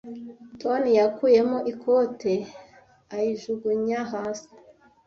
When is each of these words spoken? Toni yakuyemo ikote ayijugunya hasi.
Toni 0.59 0.91
yakuyemo 0.99 1.57
ikote 1.71 2.33
ayijugunya 3.15 3.99
hasi. 4.11 4.49